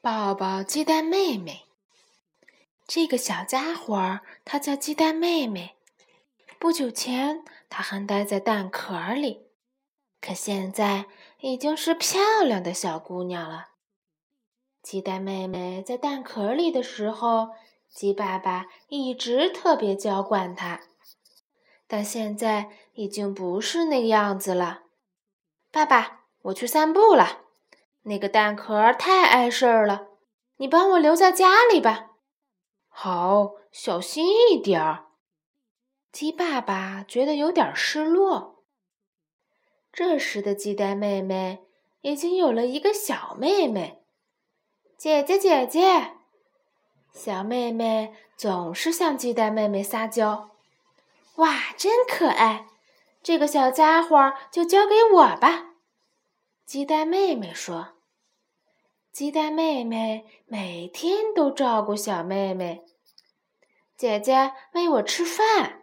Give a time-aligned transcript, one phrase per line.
[0.00, 1.64] 抱抱鸡蛋妹妹。
[2.86, 5.74] 这个小家伙，它叫鸡蛋妹妹。
[6.60, 9.48] 不久前，它还待在蛋壳里，
[10.20, 11.06] 可现在
[11.40, 13.70] 已经是漂亮的小姑娘了。
[14.82, 17.48] 鸡蛋妹妹在蛋壳里的时候，
[17.92, 20.82] 鸡爸爸一直特别娇惯它，
[21.88, 24.84] 但现在已经不是那个样子了。
[25.72, 27.46] 爸爸，我去散步了。
[28.08, 30.08] 那个蛋壳太碍事儿了，
[30.56, 32.12] 你帮我留在家里吧。
[32.88, 35.04] 好，小心一点儿。
[36.10, 38.64] 鸡爸爸觉得有点失落。
[39.92, 41.66] 这时的鸡蛋妹妹
[42.00, 44.02] 已经有了一个小妹妹，
[44.96, 46.14] 姐姐姐姐。
[47.12, 50.50] 小妹妹总是向鸡蛋妹妹撒娇
[51.36, 52.66] ：“哇，真可爱！
[53.22, 55.74] 这个小家伙就交给我吧。”
[56.64, 57.94] 鸡蛋妹妹说
[59.12, 62.84] ：“鸡蛋妹妹每天都照顾小妹妹。
[63.96, 65.82] 姐姐喂我吃饭。”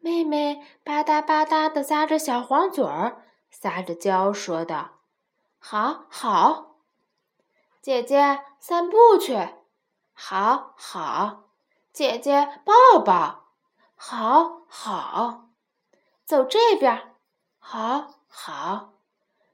[0.00, 5.00] 妹妹吧嗒吧嗒的咂着小黄嘴儿，撒着娇说道
[5.58, 6.76] ：“好好，
[7.82, 9.36] 姐姐散步去，
[10.14, 11.50] 好好，
[11.92, 13.48] 姐姐抱抱，
[13.96, 15.48] 好好，
[16.24, 17.16] 走这边，
[17.58, 18.94] 好好，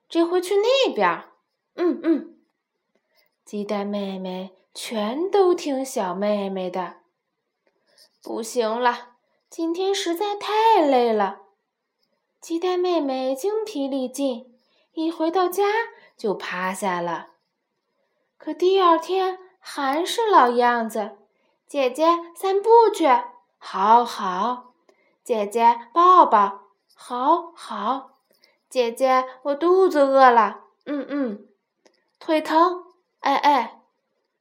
[0.08, 1.30] 这回去那边，
[1.76, 2.30] 嗯嗯。”
[3.44, 7.00] 鸡蛋妹妹全都听小妹妹的，
[8.22, 9.16] 不行了。
[9.50, 11.42] 今天实在太累了，
[12.40, 14.58] 鸡蛋妹妹精疲力尽，
[14.94, 15.64] 一回到家
[16.16, 17.32] 就趴下了。
[18.38, 21.18] 可第二天还是老样子，
[21.68, 23.06] 姐姐散步去，
[23.58, 24.72] 好好；
[25.22, 26.62] 姐姐抱抱，
[26.94, 28.16] 好好；
[28.70, 31.46] 姐姐我肚子饿了，嗯嗯；
[32.18, 32.83] 腿疼，
[33.24, 33.80] 哎哎；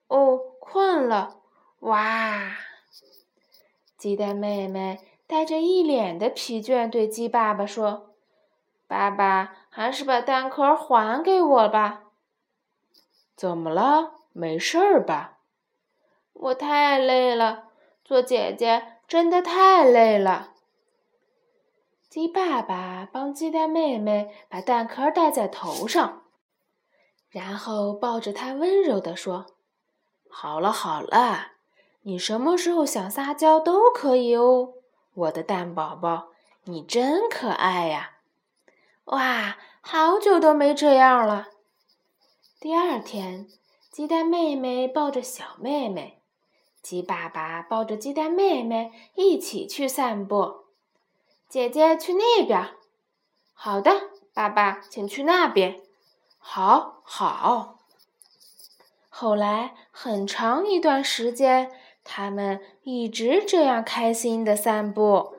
[0.07, 1.37] 哦，困了，
[1.79, 2.51] 哇。
[3.97, 8.13] 鸡蛋妹妹带着一脸的疲倦，对鸡爸爸说
[8.85, 12.03] ：“爸爸，还是把蛋壳还给我吧。
[13.37, 14.15] ”“怎么了？
[14.33, 15.37] 没事儿吧
[16.33, 17.69] ？”“我太累了，
[18.03, 20.49] 做姐姐真的太累了。”
[22.11, 26.22] 鸡爸爸帮鸡蛋妹妹把蛋壳戴在头上，
[27.33, 29.47] 然后抱着她温柔地说
[30.29, 31.49] ：“好了好了。”
[32.05, 34.73] 你什么时候想撒娇都可以哦，
[35.13, 36.27] 我的蛋宝宝，
[36.65, 38.17] 你真可爱呀！
[39.05, 41.47] 哇，好久都没这样了。
[42.59, 43.47] 第二天，
[43.89, 46.21] 鸡蛋妹妹抱着小妹妹，
[46.81, 50.65] 鸡爸爸抱着鸡蛋妹妹一起去散步。
[51.47, 52.75] 姐姐去那边，
[53.53, 55.81] 好的，爸爸请去那边，
[56.45, 57.79] 好好。
[59.09, 61.71] 后来很长一段时间。
[62.03, 65.35] 他们一直这样开心的散步。